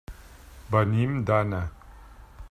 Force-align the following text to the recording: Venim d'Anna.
Venim 0.75 1.19
d'Anna. 1.29 1.61